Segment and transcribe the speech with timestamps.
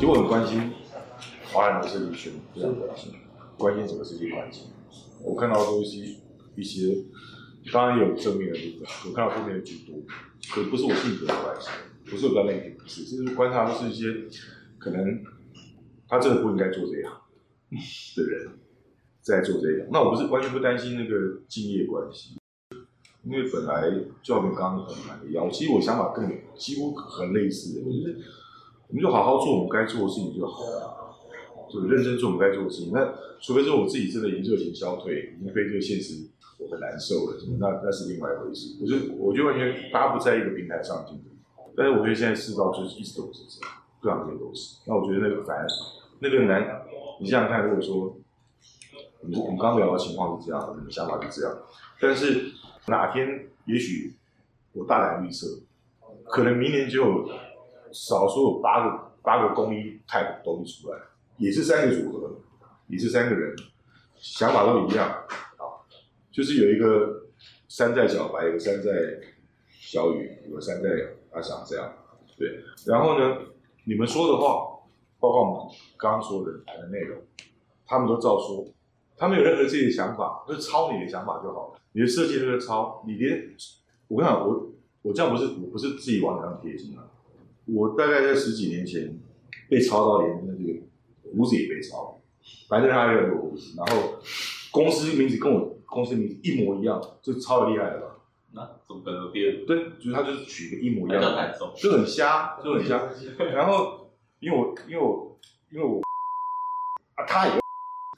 [0.00, 0.58] 其实我很关心
[1.52, 3.12] 华人的设计圈，非常关心，
[3.58, 4.62] 关心整个设计环境。
[5.22, 6.20] 我看到的东西
[6.56, 7.04] 一些，
[7.70, 9.94] 当然也有正面的部分，我看到负面的居多，
[10.54, 11.68] 可不是我性格的关系，
[12.06, 14.06] 不是我比较内不是，就是观察都是一些
[14.78, 15.22] 可能
[16.08, 17.12] 他真的不应该做这样
[18.16, 18.52] 的人
[19.20, 19.88] 在做这样。
[19.92, 22.38] 那我不是完全不担心那个敬业关系，
[23.22, 23.82] 因为本来
[24.22, 26.26] 就要跟刚刚很难一样，其实我想法更
[26.56, 28.18] 几乎很类似的，就是
[28.90, 31.14] 我们就好好做我们该做的事情就好了，
[31.70, 32.92] 就认真做我们该做的事情。
[32.92, 36.26] 那除非说我自己真的已经热情消退，已经被这个现实
[36.58, 38.76] 我很难受了，那那是另外一回事。
[38.82, 41.30] 我就我就完全大家不在一个平台上竞争，
[41.76, 44.80] 但是我觉得现在世道就是一直都是这样，各行各业都是。
[44.86, 45.66] 那我觉得那个反而
[46.18, 46.82] 那个难，
[47.20, 48.16] 你想想看，如果说
[49.22, 51.56] 你我们刚聊的情况是这样，我们的想法是这样，
[52.00, 52.50] 但是
[52.88, 54.14] 哪天也许
[54.72, 55.46] 我大胆预测，
[56.24, 57.28] 可能明年就
[57.92, 60.98] 少说有八个八个公益派都一出来，
[61.36, 62.36] 也是三个组合。
[62.92, 63.54] 也是三个人，
[64.16, 65.62] 想法都一样啊，
[66.32, 67.28] 就是有一个
[67.68, 68.90] 山寨小白，有个山寨
[69.70, 70.88] 小雨，有个山寨
[71.30, 71.88] 阿翔这样，
[72.36, 72.58] 对。
[72.86, 73.42] 然后呢，
[73.84, 74.80] 你们说的话，
[75.20, 77.16] 包括我们刚刚说的谈的内容，
[77.86, 78.66] 他们都照说，
[79.16, 81.80] 他们有任何自己的想法，就抄你的想法就好了。
[81.92, 83.54] 你的设计都在抄，你连
[84.08, 87.06] 我跟你讲，我我这样不是我不是自己往脸上贴金啊，
[87.74, 89.18] 我大概在十几年前
[89.68, 90.80] 被抄到连那个
[91.32, 92.16] 胡子也被抄。
[92.68, 94.14] 反正他有个胡子，然后
[94.70, 98.06] 公司名字跟我公司名字一模一样，就超厉害的吧？
[98.52, 99.64] 那怎么可能变？
[99.66, 103.10] 对，就是他就是取个一模一样的，就很瞎，就很瞎。
[103.52, 105.38] 然后因为我因为我
[105.70, 106.00] 因为我
[107.16, 107.60] 啊，他也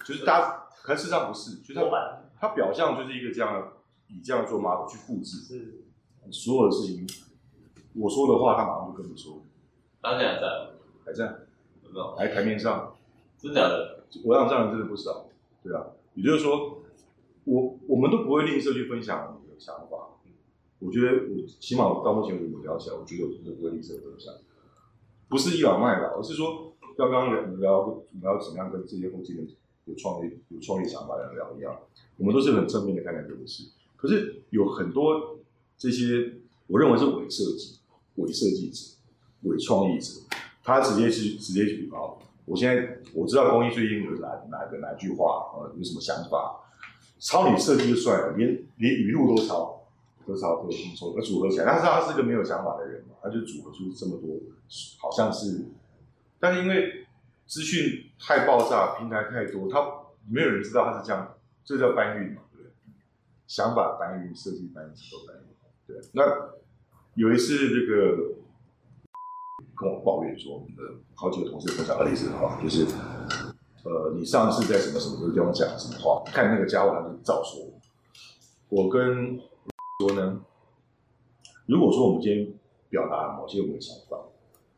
[0.07, 1.83] 就是大家，可事实上不是，就是他
[2.41, 3.73] 他表象就是一个这样
[4.09, 5.85] 以这样做 model 去复制，是
[6.31, 7.07] 所有的事情，
[7.95, 9.45] 我说的话他马上就跟你说。
[10.03, 10.71] 当前还在？
[11.05, 11.39] 还在？
[12.17, 12.97] 还台面上？
[13.39, 14.05] 真假的？
[14.25, 15.27] 我让这样人真的不少，
[15.63, 16.83] 对啊，也就是说，
[17.45, 20.19] 我我们都不会吝啬去分享我们的想法。
[20.81, 24.35] 我觉得我起码到目前为止聊起来，我觉得我真的不会吝啬分享，
[25.29, 29.49] 不是倚老卖老，而是说刚刚聊聊聊我们要怎么样跟这些后继人
[29.85, 31.79] 有创意、有创意想法的人聊一样，
[32.17, 33.71] 我们都是很正面的看待这个事。
[33.97, 35.39] 可是有很多
[35.79, 36.35] 这些
[36.67, 37.79] 我认为是伪设计、
[38.17, 38.97] 伪设计者、
[39.43, 40.21] 伪创意者，
[40.63, 42.19] 他直接是直接举报。
[42.45, 46.61] 我现在我知道公益最近有哪哪个哪句话呃有什么想法，
[47.21, 49.87] 抄你设计就算了，连连语录都抄，
[50.27, 54.29] 都抄都听说，而组合起来，他是他是个没有想法的人嘛，他就组合出这么多，
[54.99, 55.67] 好像是，
[56.41, 57.07] 但是因为
[57.47, 59.79] 资讯太爆炸，平台太多，他
[60.29, 62.67] 没有人知道他是这样，这叫搬运嘛，对？
[63.47, 65.47] 想法搬运，设计搬运，都搬运，
[65.87, 66.11] 对。
[66.13, 66.23] 那
[67.15, 68.42] 有一次这个。
[69.83, 70.83] 跟我抱怨说，我们的
[71.15, 72.87] 好几个同事分享的例子哈，就是，
[73.83, 77.69] 呃，你上次在什么什么地方讲什么话，看那个家伙他就照说。
[78.69, 79.39] 我跟
[79.99, 80.41] 说呢，
[81.67, 82.55] 如果说我们今天
[82.89, 84.17] 表达某些我们的想法，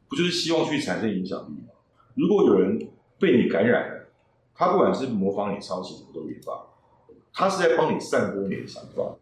[0.08, 1.74] 不就是希望去产生影响力吗？
[2.14, 2.88] 如果有人
[3.18, 4.06] 被你感染了，
[4.54, 6.66] 他不管是模仿你、抄袭什么都没法，
[7.32, 9.16] 他是在帮你散播你的想法。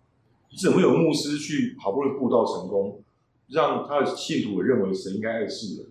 [0.63, 3.03] 怎么有牧师去好不容易布道成功？
[3.53, 5.87] 让他的信徒认为神应该爱世人，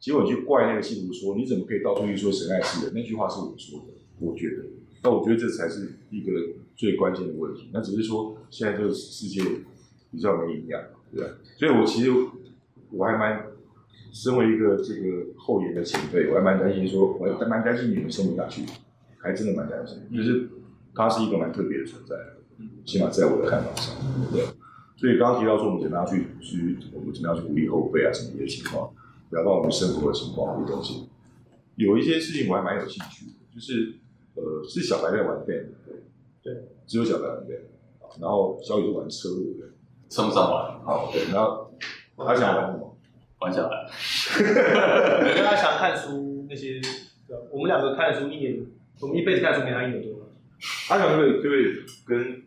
[0.00, 4.64] 结果你去怪那个信徒说：“你怎么可以到处去说神爱世人？”那句话是我说的，我觉得。
[5.02, 6.32] 那我觉得这才是一个
[6.74, 7.70] 最关键的问题。
[7.72, 9.40] 那只是说现在这个世界
[10.10, 10.82] 比较没营养，
[11.14, 11.30] 对吧？
[11.56, 12.10] 所以我其实
[12.90, 13.46] 我还蛮
[14.12, 18.62] 身为一个这个后援的前辈，我还蛮担心说，我还蛮担心你们生不下去，
[19.18, 19.98] 还真的蛮担心。
[20.12, 20.48] 就是
[20.92, 22.16] 他是一个蛮特别的存在，
[22.84, 23.94] 起码在我的看法上，
[24.32, 24.42] 对。
[24.96, 28.90] 所以刚刚提到说，我们怎么样去去，我们怎么样去鼓励后辈啊，什么一些情况，
[29.30, 31.08] 聊到我们生活的情况这些东西，
[31.76, 33.94] 有一些事情我还蛮有兴趣的，就是
[34.34, 35.94] 呃，是小白在玩 band，对
[36.42, 39.68] 对，只有小白玩 band，然后小雨是玩车，对不对？
[40.08, 41.70] 称不上玩，好，对，然后
[42.16, 42.96] 他想玩什么？
[43.40, 43.74] 玩小白。
[44.38, 46.80] 我跟他想看书那些，
[47.50, 48.64] 我们两个看的书一年，
[49.00, 50.30] 我们一辈子看书没他一年多。
[50.88, 51.64] 阿强可不可以可不可以
[52.06, 52.42] 跟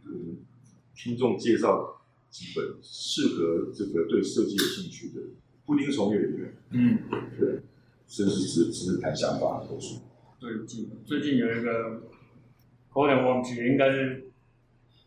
[0.96, 1.99] 听众介绍？
[2.30, 5.22] 几本适合这个对设计有兴趣的，
[5.66, 7.00] 不一定从业人员，嗯，
[7.40, 7.60] 对，
[8.08, 10.02] 甚至是只是谈想法的书。
[10.40, 12.02] 最近最近有一个，
[12.94, 14.32] 我有点忘记，应该是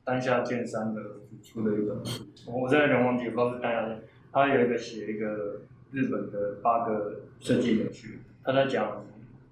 [0.04, 1.00] 丹下健三的
[1.42, 2.02] 出的一个，
[2.46, 2.62] 我。
[2.62, 4.02] 我在有点忘记，不知道是丹下健，
[4.32, 9.04] 他有一个写一个日本的八个设计美学，他在讲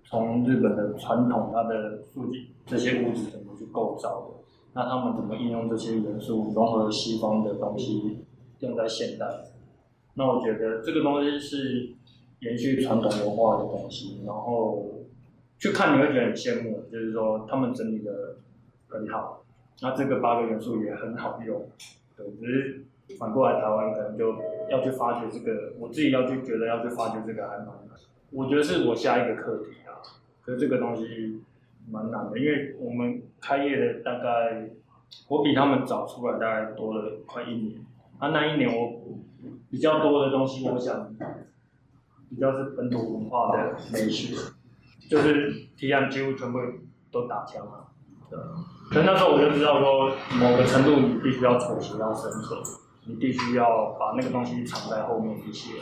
[0.05, 4.40] 从日本的传统，它的数据这些物质怎么去构造的。
[4.73, 8.25] 那他们怎么应用这些元素，融合西方的东西，
[8.61, 9.27] 用在现代？
[10.15, 11.95] 那我觉得这个东西是
[12.41, 15.01] 延续传统文化的东西，然后
[15.59, 18.37] 去看你会觉得很羡慕，就是说他们整理的
[18.89, 19.45] 很好，
[19.83, 21.69] 那这个八个元素也很好用，
[22.17, 22.85] 对，只是
[23.19, 24.37] 反过来台湾可能就
[24.71, 27.97] 要去发掘这个，我自己要去觉得要去发掘这个还蛮难，
[28.31, 29.99] 我觉得是我下一个课题啊，
[30.43, 31.41] 可是这个东西
[31.89, 34.71] 蛮难的，因为我们开业的大概
[35.29, 37.81] 我比他们早出来大概多了快一年，
[38.19, 39.01] 啊那一年我
[39.71, 41.15] 比较多的东西，我想
[42.29, 44.53] 比较是本土文化的美食，
[45.09, 46.59] 就是提案几乎全部
[47.11, 47.89] 都打枪了。
[48.31, 48.39] 对，
[48.91, 52.61] 可那时候我就知道说，某个程度你必须要妥协，要生存，
[53.07, 55.75] 你必须要把那个东西藏在后面一些。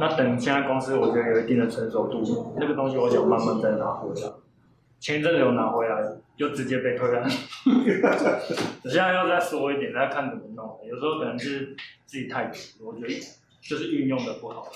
[0.00, 4.32] 那等现在公司我觉得有一定的成熟度，那个东西我想慢慢再拿回来。
[5.00, 6.02] 前一阵子有拿回来，
[6.36, 7.22] 就直接被推了。
[8.82, 10.80] 我现在要再说一点，再看怎么弄。
[10.86, 13.14] 有时候可能是自己太急，我觉得
[13.60, 14.70] 就是运用的不好。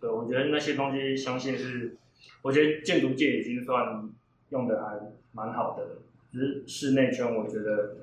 [0.00, 1.96] 对，我觉得那些东西，相信是，
[2.40, 4.10] 我觉得建筑界已经算
[4.48, 4.98] 用的还
[5.32, 6.02] 蛮好的了。
[6.32, 7.96] 只是室内圈，我觉得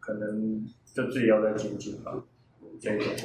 [0.00, 0.64] 可能
[0.94, 2.14] 就自己要再精进吧。
[2.80, 3.16] 这一点，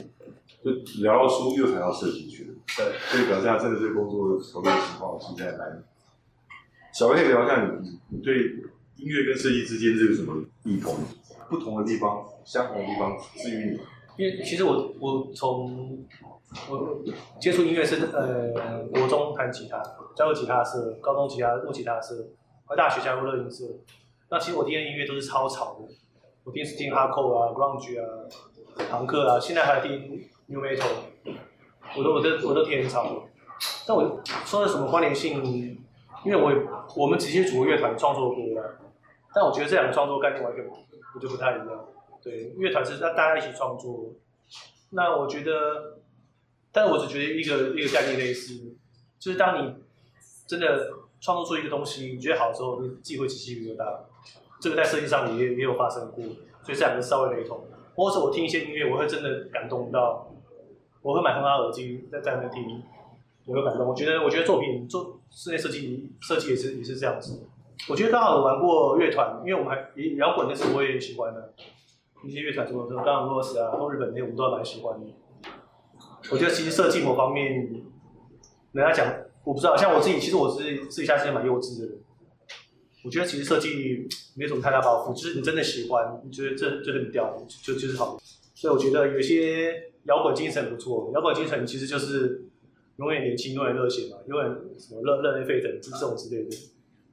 [0.62, 0.72] 就
[1.02, 5.72] 聊到书又谈到设计去了，对，所以表示他真的对工作投入的情况现在来。
[6.94, 8.36] 小薇聊一下你你对
[8.96, 10.96] 音乐跟设计之间这个什么异同、
[11.50, 13.80] 不同的地方、相同的地方，至于你。
[14.18, 16.04] 因为其实我我从
[16.68, 17.04] 我
[17.40, 19.80] 接触音乐是呃国中弹吉他，
[20.16, 22.16] 加入吉他社，高中吉他入吉他社，
[22.66, 23.66] 后来大学加入乐音社。
[24.32, 25.94] 那其实我听的音乐都是超潮的，
[26.44, 28.26] 我平时听 HACO 啊、grunge 啊、
[28.90, 30.88] 朋克啊，现在还听 new metal，
[31.96, 33.28] 我都我都我都听很吵。
[33.88, 35.78] 但我说的什么关联性？
[36.28, 36.58] 因为我也
[36.98, 38.44] 我们直接组乐团创作过，
[39.34, 40.68] 但我觉得这两个创作概念完全
[41.14, 41.86] 不就不太一样。
[42.22, 44.12] 对，乐团是让大家一起创作。
[44.90, 46.00] 那我觉得，
[46.74, 48.76] 但我只觉得一个一个概念类似，
[49.18, 49.76] 就是当你
[50.46, 50.90] 真的
[51.22, 54.04] 创作出一个东西，你觉得好之后，你机会其实比较大。
[54.60, 56.22] 这个在设计上也也有发生过，
[56.62, 57.66] 所以这两个稍微雷同。
[57.96, 60.30] 或者我听一些音乐，我会真的感动到，
[61.02, 62.84] 我会买红拉耳机在在那听，
[63.46, 63.88] 我会感动。
[63.88, 67.48] 我觉得，我觉得作品做室内设计设计也是也是这样子。
[67.90, 71.54] 我觉得刚好有玩过乐团，因为我们还摇滚那时候我也喜欢的。
[72.26, 75.06] 一些乐团什么什么，刚刚罗斯啊，或日本那些，我们都还蛮喜欢的。
[76.32, 77.72] 我觉得其实设计某方面，
[78.72, 79.14] 人家讲，
[79.44, 81.94] 我不知道，像我自己，其实我是私底下是蛮幼稚的。
[83.06, 88.18] 我觉得其实设计没什么太大包袱，就是你真的喜欢，你觉得这这很屌，就就是好。
[88.56, 92.47] 所以我觉得有些摇滚精神不错，摇滚精神其实就是
[92.98, 96.58] 永远年轻，永远热血嘛，永远什么热热泪沸腾这种之类的。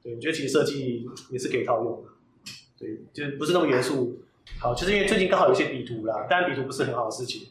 [0.03, 2.09] 对，我觉得其实设计也是可以套用的，
[2.77, 4.19] 对，就是不是那么严肃。
[4.59, 7.49] 好，就是因为最近刚好有一些笔图啦，当然笔图不是很好的事情。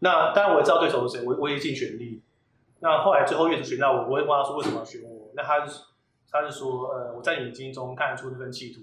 [0.00, 2.22] 那当然我也知道对手是谁，我我也尽全力。
[2.80, 5.30] 那后来最后乐手选到我，我也问他说为什么要选我？
[5.34, 5.66] 那他
[6.30, 8.80] 他是说，呃，我在眼睛中看得出那份企图。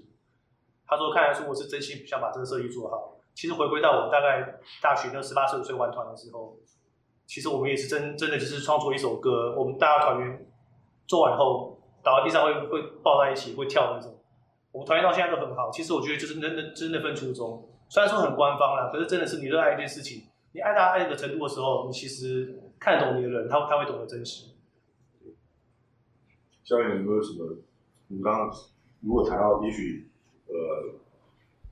[0.86, 3.18] 他说看得出我是真心想把这个设计做好。
[3.34, 6.58] 其实回归到我大概大学那十八十五岁玩团的时候，
[7.32, 10.46] 其实我们也是真真的就是创作一首歌，我们大家团员
[11.06, 14.14] 做完后倒在地上会会抱在一起会跳那种。
[14.70, 24.54] 我们团员到现在都很好，其实我觉得就是那那就是那份初衷，虽然说很官方啦，可是真的是你热爱一件事情，你爱到爱的程度的时候，你其实看懂你的人，他他会懂得珍惜。
[26.62, 27.56] 教练有没有什么？
[28.08, 28.50] 你刚刚
[29.00, 30.06] 如果谈到也许
[30.48, 31.00] 呃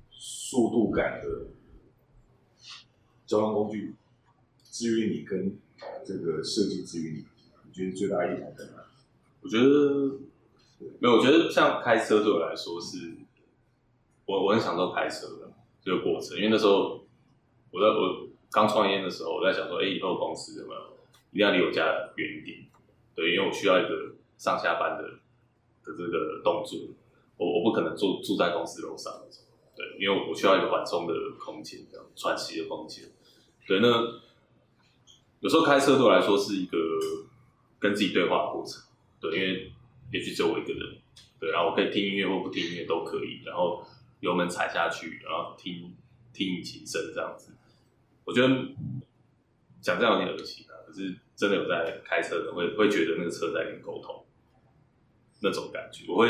[0.09, 1.27] 速度感的
[3.27, 3.95] 交通工具，
[4.71, 5.59] 至于你跟
[6.05, 7.25] 这个设计至于你，
[7.67, 8.85] 你觉得最大异同在哪？
[9.43, 10.19] 我觉得。
[10.99, 13.13] 没有，我觉得像开车对我来说是，
[14.25, 15.53] 我我很享受开车的
[15.85, 17.05] 这个过程，因为那时候
[17.71, 20.81] 我在我刚创业的时候，我在想说，哎，以后公司有没有
[21.33, 21.85] 一定要离我家
[22.17, 22.65] 远一点？
[23.15, 25.05] 对，因为我需要一个上下班的
[25.85, 26.81] 的这个动作，
[27.37, 29.45] 我我不可能住住在公司楼上那种，
[29.77, 33.05] 对，因为我需要一个缓冲的空间，这样喘息的空间。
[33.69, 34.19] 对，那
[35.41, 36.79] 有时候开车对我来说是一个
[37.79, 38.83] 跟自己对话的过程，
[39.21, 39.73] 对，因为。
[40.13, 40.99] 也许只有我一个人，
[41.39, 43.81] 对，然后我可以听音乐或不听音乐都可以，然后
[44.19, 45.95] 油门踩下去，然后听
[46.33, 47.53] 听引擎声这样子。
[48.25, 48.49] 我觉得
[49.81, 54.25] 讲这样有点恶心啊，可是真的有在开车的会会觉得那个车在跟你沟通
[55.41, 56.05] 那种感觉。
[56.09, 56.29] 我会，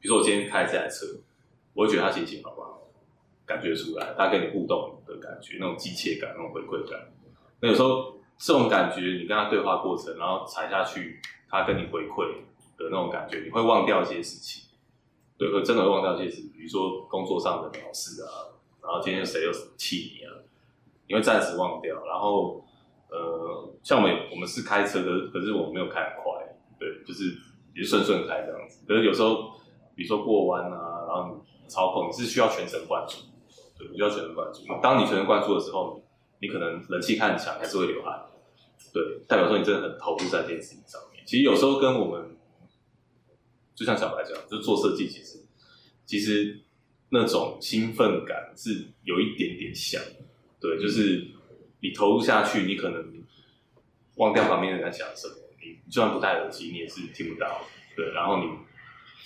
[0.00, 1.04] 比如说我今天开这台车，
[1.74, 2.88] 我会觉得他心情好不好，
[3.44, 7.12] 感觉出来，他跟你互动的感觉，那种机切感，那种回馈感。
[7.68, 12.44] 有时候这种感觉，你跟他对话过程，然后踩下去，他跟你回馈。
[12.76, 14.64] 的那种感觉，你会忘掉一些事情，
[15.38, 18.50] 对，会真的会忘掉一些事，比如说工作上的鸟事啊，
[18.82, 20.42] 然后今天谁又气你啊，
[21.06, 22.64] 你会暂时忘掉，然后，
[23.10, 26.32] 呃，像我们我们是开车的，可是我们没有开很快，
[26.80, 27.32] 对，就是
[27.76, 28.84] 也是顺顺开这样子。
[28.88, 29.52] 可是有时候，
[29.94, 33.18] 比如说过弯啊，然后你操控，你是需要全神贯注，
[33.78, 34.62] 对，你需要全神贯注。
[34.82, 36.02] 当你全神贯注的时候，
[36.44, 38.22] 你可能冷气开很强，还是会流汗，
[38.92, 41.24] 对，代表说你真的很投入在这件事情上面。
[41.24, 42.36] 其实有时候跟我们，
[43.74, 45.38] 就像小白讲，就做设计，其实
[46.04, 46.60] 其实
[47.08, 50.02] 那种兴奋感是有一点点像，
[50.60, 51.28] 对，就是
[51.80, 53.24] 你投入下去，你可能
[54.16, 57.62] 忘掉旁边人在讲什么，你就算不戴耳机，你也是听不到，
[57.96, 58.50] 对，然后你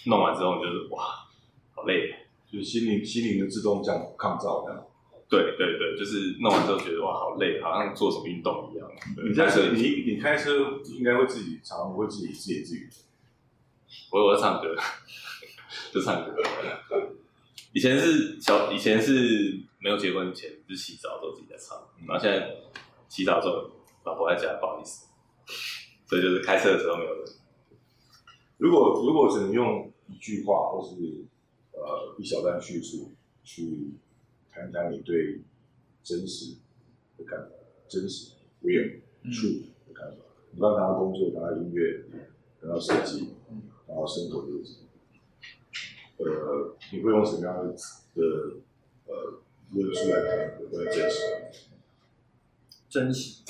[0.08, 1.26] 弄完之后，你就是哇，
[1.74, 2.14] 好累，
[2.46, 4.84] 就是心灵心灵的自动这样抗噪这样。
[5.28, 8.90] 对对对，就是弄完之后觉得哇好累，好像做什么运动一样。
[9.28, 12.88] 你在车你你开车应该会自己常常会自己自言自语。
[14.10, 14.74] 我我在唱歌，
[15.92, 16.34] 就唱歌。
[17.74, 22.56] 以前是小，以前是没有结婚前，就洗澡都自己在唱，然后现在
[23.10, 23.70] 洗澡之后，
[24.04, 25.08] 老婆在家，不好意思，
[26.06, 27.24] 所以就是开车的时候没有人。
[28.56, 30.96] 如果如果只能用一句话或是
[31.72, 33.12] 呃一小段叙述
[33.44, 33.92] 去。
[34.58, 35.40] 谈谈你对
[36.02, 36.56] 真实
[37.16, 37.50] 的看法，
[37.86, 40.16] 真实 real true 的看法。
[40.50, 42.02] 你刚谈到工作，谈到音乐，
[42.60, 43.34] 谈到设计，
[43.86, 44.78] 谈到生活的日子，
[46.16, 47.72] 呃，你会用什么样的
[48.14, 48.56] 的
[49.06, 51.16] 呃论述来谈你的真实？
[52.88, 53.44] 真实。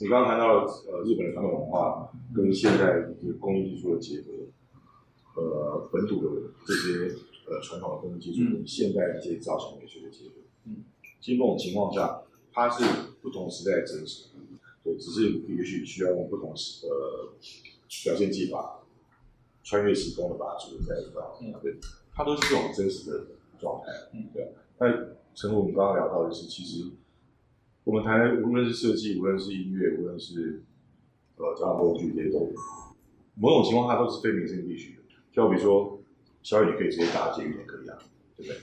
[0.00, 7.12] 你刚刚谈到了呃日本的传统文化跟现代的工艺技术的结合，呃，本土的这些。
[7.46, 10.84] 呃，传统的工艺技术跟现代一些造型美学的结合，嗯，
[11.20, 12.82] 其实这种情况下，它是
[13.20, 14.28] 不同时代的真实，
[14.82, 17.34] 对，只是也许需要用不同时呃
[18.04, 18.80] 表现技法，
[19.62, 21.76] 穿越时空的把它组合在一块，嗯，对，
[22.14, 23.26] 它都是这种真实的
[23.58, 24.54] 状态，嗯，对。
[24.78, 24.86] 那
[25.34, 26.92] 陈如我们刚刚聊到的是，其实
[27.84, 30.62] 我们谈无论是设计，无论是音乐，无论是
[31.36, 32.50] 呃交通工具这些都，
[33.34, 35.93] 某种情况下都是非民生必须的，就好比说。
[36.44, 37.96] 小雨，你可以直接打捷运也可以啊，
[38.36, 38.60] 对不对？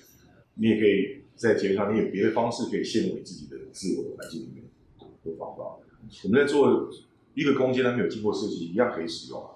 [0.54, 4.64] 你也可以在捷运上，你有别的方式可以陷入你自己的自我的环境里面，
[5.24, 5.80] 都方法。
[6.24, 6.92] 我们在做
[7.34, 9.50] 一个空间，它没有经过设计，一样可以使用啊。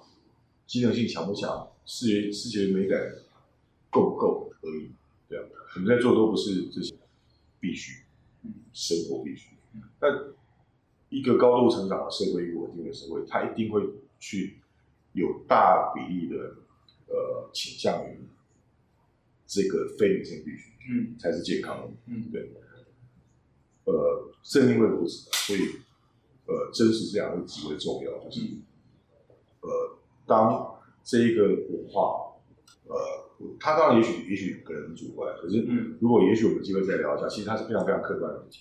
[0.66, 2.98] 机能性强不强，视觉视觉美感
[3.90, 4.90] 够不够而已，
[5.28, 5.44] 对啊。
[5.76, 6.92] 我们在做都不是这些
[7.60, 8.02] 必须，
[8.72, 9.50] 生活必须。
[10.00, 10.10] 但
[11.10, 13.82] 一个高度成长的社会，一个稳定的社会，它一定会
[14.18, 14.58] 去
[15.12, 16.56] 有大比例的。
[17.08, 18.18] 呃，倾向于
[19.46, 22.50] 这个非理性必须，嗯，才是健康的，嗯，对，
[23.84, 25.60] 呃，正因为如此，所以，
[26.46, 28.40] 呃，真实这样会极为重要，就是，
[29.60, 32.34] 呃，当这一个文化，
[32.88, 32.96] 呃，
[33.60, 35.62] 它当然也许也许可能主观，可是，
[36.00, 38.58] 如果也许我们机会再聊一下，其实它是非常非常客观的问题，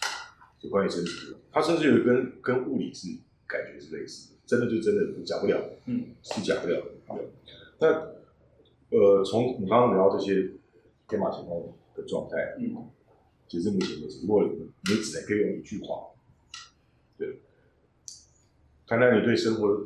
[0.59, 3.07] 就关于真实，它甚至有跟跟物理是
[3.47, 7.27] 感觉是类似的，真的就真的讲不了，嗯，是讲不了的，对，
[7.79, 8.11] 但。
[8.89, 10.51] 呃，从你刚刚聊这些
[11.07, 12.87] 天马行空的状态，嗯，
[13.47, 16.11] 其实目前为止，如果你只能可以用一句话，
[17.17, 17.39] 对，
[18.85, 19.83] 谈谈你对生活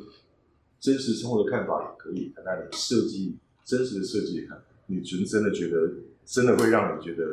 [0.78, 7.24] 真实生活的看法也可以，谈谈你设计真实的设计也看法，你纯真的觉得真的会让你觉得，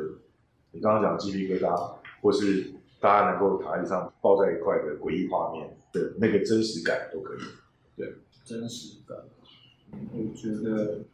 [0.72, 7.38] 你刚刚讲鸡皮疙瘩，或是大家能够躺在地上抱在一块的诡异画面的那个真实感都可以，
[7.94, 9.18] 对，真实感，
[10.12, 11.04] 我觉得。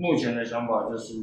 [0.00, 1.14] 目前的想法就是，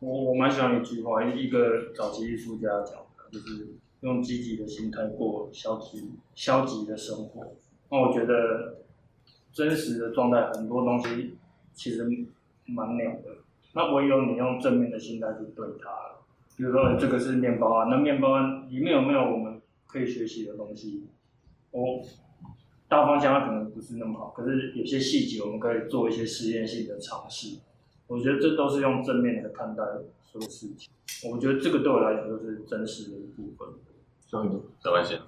[0.00, 3.68] 我我蛮喜欢一句话，一个早期艺术家讲的，就是
[4.00, 7.52] 用积极的心态过消极消极的生活。
[7.88, 8.82] 那我觉得
[9.52, 11.36] 真实的状态很多东西
[11.72, 12.04] 其实
[12.66, 13.36] 蛮鸟的，
[13.74, 16.16] 那唯有你用正面的心态去对它。
[16.56, 21.04] 比如说这个是面包啊，那面包里面有没有我们可以学习的东西？
[21.70, 22.02] 我。
[22.92, 27.56] 大方向它可能不是那么好，可是有些细节我们可以做一些实验性的尝试。
[28.06, 29.82] 我觉得这都是用正面来看待
[30.20, 30.92] 所有事情。
[31.24, 33.66] 我觉得这个对我来讲就是真实的一部分。
[34.28, 35.18] 张宇，没关系。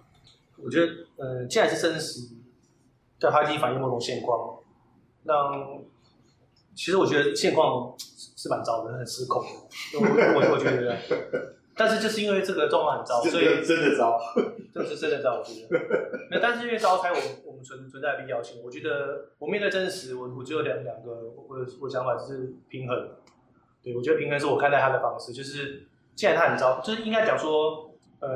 [0.63, 2.35] 我觉得，呃，既然是真实，
[3.19, 4.59] 但它已经反映某种现况，
[5.23, 5.35] 那
[6.75, 9.43] 其实我觉得现况是蛮糟的，很失控。
[9.95, 10.99] 我我我觉得。
[11.77, 14.17] 但是就是因为这个状况很糟，所以 真的糟，
[14.75, 16.29] 这是真的在，我觉得。
[16.33, 18.61] 那但是因为召开我们我们存存在必要性。
[18.65, 23.11] 我觉得我面对真实，我我只有两两个，我我想法就是平衡。
[23.85, 28.29] 对我觉得平衡是我看待他的方式，就是既然他很糟，就是应该讲说，呃，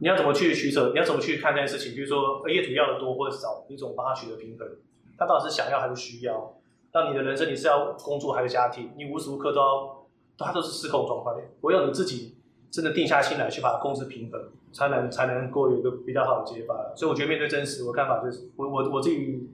[0.00, 1.94] 你要怎么去取舍，你要怎么去看这件事情？
[1.94, 4.68] 比如说业主要的多或者少，你怎么帮他取得平衡？
[5.16, 6.58] 他到底是想要还是需要？
[6.92, 8.92] 那你的人生你是要工作还是家庭？
[8.96, 10.06] 你无时无刻都要，
[10.36, 11.30] 他都是失控状态，
[11.60, 12.38] 我要你自己。
[12.74, 16.92] 真的定下心来去把它控制平衡，才能才能够有一个比较好的解法。
[16.96, 19.48] 所以我觉得面对真实，我看法就是我我我自己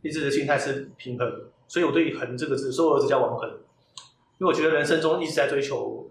[0.00, 1.30] 一直的心态是平衡，
[1.68, 3.46] 所以我对“衡”这个字，所以我儿子叫王衡，
[4.38, 6.10] 因为我觉得人生中一直在追求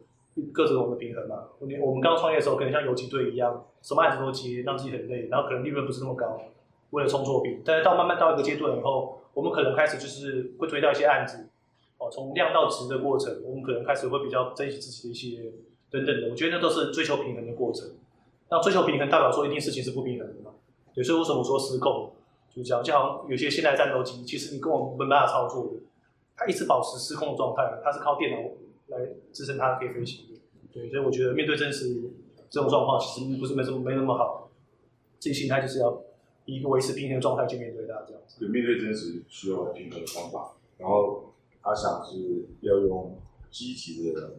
[0.53, 1.45] 各种的平衡嘛。
[1.57, 6.39] 我们我们刚创业的时候，可能像游击队一样，什么案子都接，让自己很累，然后可能利润不是那么高，
[6.91, 7.59] 为了冲作品。
[7.65, 11.49] 但是到慢慢到一个阶段以后，我们可能开始就是会追到一些案子，
[11.97, 15.51] 哦，从量到值的过程，我们可能开始会比较珍惜自己的一些
[15.89, 16.29] 等等的。
[16.29, 17.89] 我觉得那都是追求平衡的过程。
[18.49, 20.51] 那追求平衡代表说一定事情是不平衡的嘛？
[20.93, 22.11] 对，所以为什么说失控？
[22.49, 25.81] 就这样，就好像有些现代战斗机，其实你根本没办法操作的，
[26.35, 28.37] 它一直保持失控的状态，它是靠电脑
[28.87, 30.25] 来支撑它可以飞行。
[30.73, 32.01] 对，所以我觉得面对真实
[32.49, 34.49] 这种状况，其实不是没什么没那么好。
[35.19, 36.01] 自己心态就是要
[36.45, 38.39] 以一个维持平衡的状态去面对它，这样子。
[38.39, 40.53] 对，面对真实需要平衡的方法。
[40.79, 43.15] 然后他想是要用
[43.51, 44.37] 积极的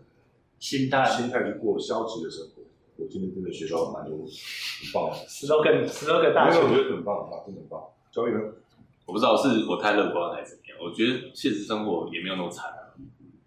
[0.60, 2.62] 心态心态去过消极的生活。
[2.96, 5.26] 我今天真的学到了蛮多，很棒的。
[5.26, 7.82] 十多个十多个大学我，觉得很棒，很棒，真的很棒。
[8.12, 8.40] 教育员，
[9.06, 12.92] 我不知道是我太乐观还是怎么样，我觉得现实生活也没有那么惨啊。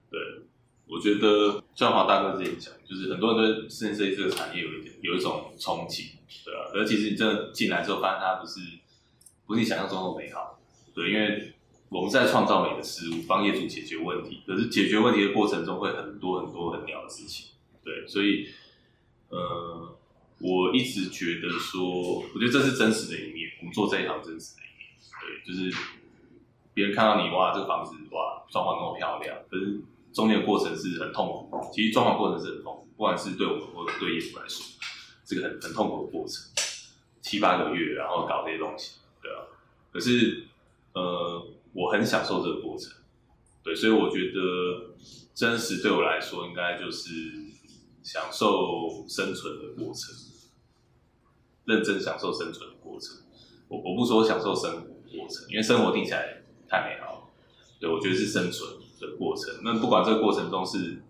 [0.10, 0.20] 对，
[0.88, 8.60] 我觉得就像黄大哥之前讲，就是很多人对室内设计这个产业有一点有一种憧憬，对啊，可是其实你真的进来之后，发现它不是
[9.46, 10.60] 不是你想象中那么美好。
[10.96, 11.54] 对，因为
[11.94, 17.52] 我们在创造美的事物，帮业主解决问题，可是解决问题的过程中会很多很多很鸟的事情。
[17.84, 18.48] 对，所以
[19.30, 19.96] 呃，
[20.40, 24.90] 我一直觉得说，我觉得这是真实的一面，我们做这一行真实的一面。
[25.22, 25.78] 对，就是
[26.74, 29.80] 别人看到你哇，这个房子哇，装潢那么漂亮，可是
[30.12, 31.70] 中间的过程是很痛苦。
[31.72, 34.66] 其实装潢过程是很痛苦，不管是对我们或者对业主来说，
[35.24, 36.42] 这个很很痛苦的过程，
[37.22, 39.46] 七八个月，然后搞这些东西，对啊。
[39.92, 40.48] 可是
[40.94, 42.94] 呃，我很享受这个过程，
[43.64, 44.94] 对，所以我觉得
[45.34, 47.10] 真实对我来说，应该就是
[48.04, 50.14] 享受生存的过程，
[51.66, 53.18] 认真享受生存的过程。
[53.68, 57.20] 我我不说享受生活过程，因为生活听起来太美好了。
[57.80, 59.62] 对，我觉得是生存的过程。
[59.64, 61.02] 那不管这个过程中是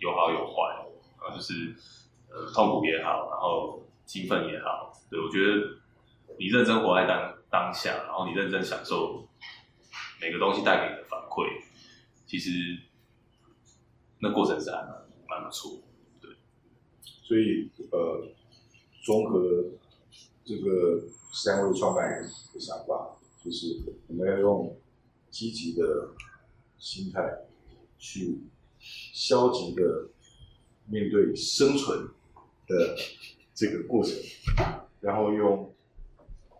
[0.00, 0.86] 有好有坏，
[1.18, 1.74] 啊，就是
[2.30, 5.76] 呃痛苦也好，然后兴奋也好，对我觉得
[6.38, 9.28] 你认真活在当当下，然后你认真享受
[10.20, 11.46] 每个东西带给你的反馈，
[12.26, 12.50] 其实
[14.18, 15.78] 那过程是还蛮蛮不错
[16.20, 16.30] 对。
[17.22, 18.28] 所以呃，
[19.02, 19.64] 综合
[20.44, 21.02] 这个
[21.32, 24.76] 三位创办人的想法，就是我们要用
[25.30, 26.10] 积极的
[26.78, 27.20] 心态
[27.98, 28.40] 去
[28.78, 30.08] 消极的
[30.86, 32.08] 面对生存
[32.66, 32.96] 的
[33.54, 34.14] 这个过程，
[35.00, 35.74] 然后用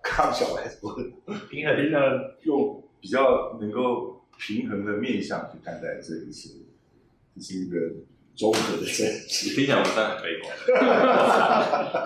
[0.03, 0.95] 抗小来说，
[1.49, 6.51] 平衡平衡用比较能够平衡的面向去看待这一切，
[7.35, 7.77] 这是一个
[8.35, 8.93] 综合的认
[9.29, 9.51] 知。
[9.55, 10.47] 听起来我们真的很悲观。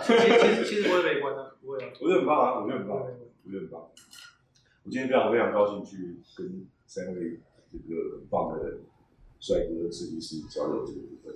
[0.06, 1.88] 其实其实其实不会悲观的，不会啊。
[2.00, 3.88] 我觉得很棒啊，我觉得很棒，我觉得很棒。
[4.82, 7.38] 我今天非常非常高兴去跟三位
[7.70, 8.78] 这个很棒的
[9.38, 11.34] 帅哥设计师交流这个部分。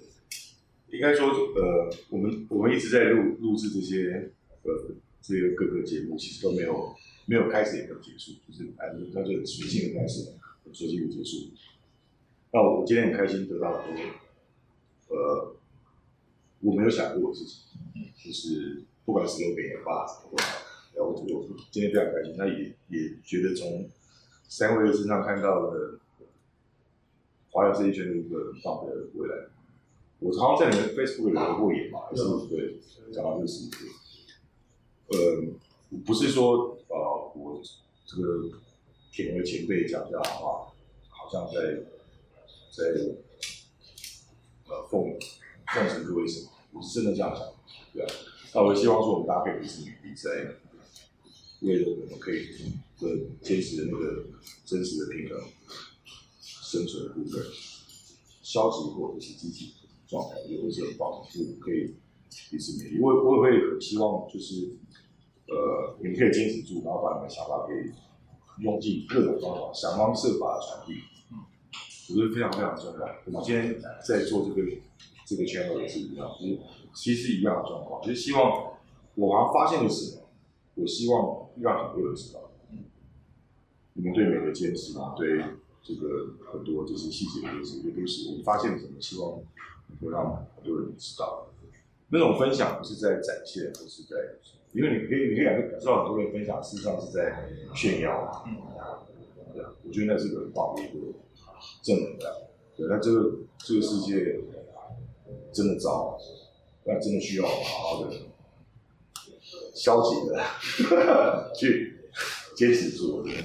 [0.90, 4.30] 应该说，呃，我们我们一直在录录制这些
[4.62, 4.72] 呃
[5.20, 6.94] 这个各个节目，其实都没有
[7.26, 10.32] 没有开始也没有结束，就是按照那就很随性的开始，
[10.64, 11.50] 很随性的结束。
[12.52, 14.02] 那我今天很开心得到很多
[15.08, 15.56] 呃
[16.60, 20.06] 我没有想过的事情，就是不管是留给也罢。
[20.94, 23.88] 然后我我今天非常开心，那也也觉得从
[24.48, 25.98] 三位的身上看到了
[27.50, 29.48] 华侨这一圈的一个很棒的未来。
[30.20, 32.78] 我好像在你们 Facebook 有留过言嘛，还是对
[33.12, 33.88] 讲到这个事情。
[35.08, 37.60] 呃，不是说呃我
[38.06, 38.50] 这个
[39.12, 40.72] 舔为前辈讲这样的话，
[41.08, 41.84] 好像在
[42.70, 42.84] 在
[44.66, 45.18] 呃奉
[45.74, 47.46] 奉承各位什么，我是真的这样想，
[47.92, 48.08] 对啊。
[48.54, 50.56] 那我希望说我们搭配的是女力在。
[51.60, 52.48] 为了我们可以
[53.00, 53.08] 呃
[53.40, 54.26] 坚持的那个
[54.66, 55.48] 真实的平衡
[56.38, 57.42] 生存的部分，
[58.42, 59.72] 消极或者是积极
[60.06, 61.94] 状态，也会是很棒的，就可以
[62.50, 63.00] 彼此勉励。
[63.00, 64.76] 我我也会很希望就是
[65.48, 67.92] 呃你们可以坚持住，然后把你们想法给
[68.62, 71.02] 用尽各种方法，想方设法传递。
[71.30, 71.38] 嗯，
[72.10, 73.06] 我觉得非常非常重要。
[73.26, 74.62] 我们今天在做这个
[75.26, 76.58] 这个 channel 也是一样，就是
[76.94, 78.72] 其实一样的状况，就是希望
[79.14, 80.22] 我好像发现了什么。
[80.76, 82.84] 我希望让很多人知道，嗯
[83.92, 85.40] 你们对美的坚持，对
[85.82, 89.40] 这个很多这些细节的坚持，也都是我们发现了什么，希望
[89.88, 91.46] 能够让很多人知道。
[92.08, 94.16] 那种分享不是在展现，不是在，
[94.74, 98.42] 因为你可以，你可以感感受到很多人分享，事实上是在炫耀。
[98.44, 98.56] 嗯，
[99.54, 100.92] 对啊，我觉得那是个很棒的一个
[101.80, 102.32] 正能量。
[102.76, 104.40] 对，那这个这个世界
[105.52, 106.18] 真的糟，
[106.84, 107.52] 那真的需要好
[107.96, 108.10] 好的
[109.72, 110.42] 消极的
[111.54, 112.00] 去
[112.56, 113.42] 坚持住，我觉得。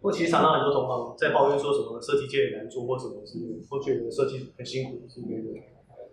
[0.00, 5.60] 不过其实常常很多同行在抱怨说什么设计界难做或什么之类的，或觉得设计很辛苦之类的。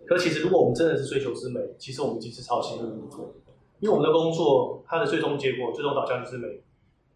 [0.06, 3.16] 可其实如果我们真的是追求之美，其实我们已经是超幸运的，
[3.80, 6.60] 因为我们的工作它的最终结果、最终导向就是美，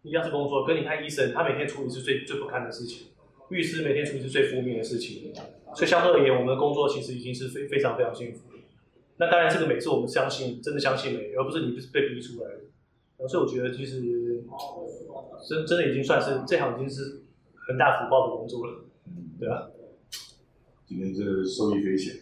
[0.03, 0.65] 一样是工作。
[0.65, 3.07] 跟你看医生，他每天处理是最最不堪的事情；
[3.49, 5.33] 律师每天处理是最负面的事情。
[5.73, 8.41] 所以相对而言，我们的工作其实已经是非非常非常幸福。
[9.17, 13.27] 那当然，这个美是我们相信，真的相信美，而不是你不是被逼出来的。
[13.27, 14.01] 所以我觉得其实
[15.47, 17.21] 真真的已经算是这行已经是
[17.67, 18.83] 很大福报的工作了，
[19.39, 19.69] 对啊。
[20.87, 22.20] 今天这收益匪浅。